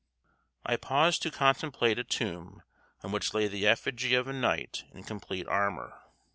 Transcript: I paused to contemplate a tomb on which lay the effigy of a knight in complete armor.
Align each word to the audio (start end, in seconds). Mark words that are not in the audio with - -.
I 0.65 0.77
paused 0.77 1.21
to 1.21 1.29
contemplate 1.29 1.99
a 1.99 2.03
tomb 2.03 2.63
on 3.03 3.11
which 3.11 3.35
lay 3.35 3.47
the 3.47 3.67
effigy 3.67 4.15
of 4.15 4.27
a 4.27 4.33
knight 4.33 4.83
in 4.95 5.03
complete 5.03 5.47
armor. 5.47 6.01